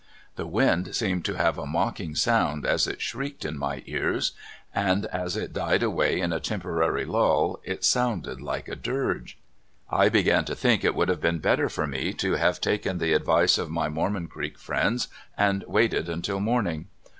[0.35, 4.31] The wand seemed to have a mocking sound as it shrieked in my ears,
[4.73, 9.37] and as it died away in a temporary lull it sounded like a dirge.
[9.91, 13.13] I began to think it would have been better for me to have taken the
[13.13, 16.87] advice of m}^ Mormon Creek friends and w^aited until morning.